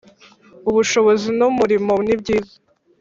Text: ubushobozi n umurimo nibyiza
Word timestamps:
ubushobozi 0.69 1.27
n 1.37 1.41
umurimo 1.49 1.93
nibyiza 2.05 2.55